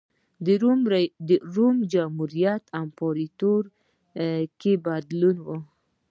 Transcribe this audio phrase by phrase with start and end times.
[1.25, 5.49] د روم جمهوریت او امپراتورۍ کې بدلونونه و